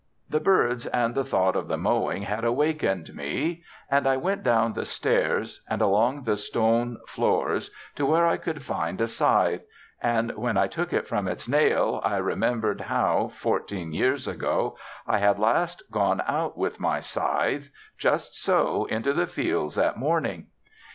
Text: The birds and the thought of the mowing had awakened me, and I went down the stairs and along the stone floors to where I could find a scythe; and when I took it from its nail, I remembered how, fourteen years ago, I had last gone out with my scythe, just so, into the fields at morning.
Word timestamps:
The 0.31 0.39
birds 0.39 0.87
and 0.87 1.13
the 1.13 1.23
thought 1.23 1.55
of 1.55 1.67
the 1.67 1.77
mowing 1.77 2.23
had 2.23 2.43
awakened 2.43 3.13
me, 3.13 3.61
and 3.87 4.07
I 4.07 4.17
went 4.17 4.41
down 4.41 4.73
the 4.73 4.83
stairs 4.83 5.63
and 5.69 5.79
along 5.79 6.23
the 6.23 6.37
stone 6.37 6.97
floors 7.05 7.69
to 7.97 8.07
where 8.07 8.25
I 8.25 8.37
could 8.37 8.63
find 8.63 8.99
a 8.99 9.05
scythe; 9.05 9.61
and 10.01 10.31
when 10.35 10.57
I 10.57 10.65
took 10.65 10.91
it 10.91 11.07
from 11.07 11.27
its 11.27 11.47
nail, 11.47 12.01
I 12.03 12.17
remembered 12.17 12.81
how, 12.81 13.27
fourteen 13.27 13.93
years 13.93 14.27
ago, 14.27 14.75
I 15.05 15.19
had 15.19 15.37
last 15.37 15.83
gone 15.91 16.23
out 16.27 16.57
with 16.57 16.79
my 16.79 16.99
scythe, 16.99 17.69
just 17.95 18.33
so, 18.41 18.85
into 18.85 19.13
the 19.13 19.27
fields 19.27 19.77
at 19.77 19.97
morning. 19.97 20.47